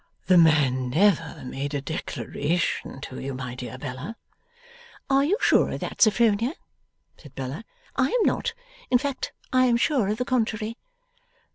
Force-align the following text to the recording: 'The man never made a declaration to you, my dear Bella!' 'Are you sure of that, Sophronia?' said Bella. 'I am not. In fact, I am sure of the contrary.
'The 0.25 0.37
man 0.39 0.89
never 0.89 1.43
made 1.45 1.75
a 1.75 1.79
declaration 1.79 2.99
to 3.01 3.19
you, 3.19 3.35
my 3.35 3.53
dear 3.53 3.77
Bella!' 3.77 4.17
'Are 5.11 5.23
you 5.23 5.37
sure 5.39 5.69
of 5.69 5.79
that, 5.81 6.01
Sophronia?' 6.01 6.55
said 7.19 7.35
Bella. 7.35 7.63
'I 7.97 8.07
am 8.09 8.23
not. 8.25 8.55
In 8.89 8.97
fact, 8.97 9.31
I 9.53 9.65
am 9.65 9.77
sure 9.77 10.07
of 10.07 10.17
the 10.17 10.25
contrary. 10.25 10.75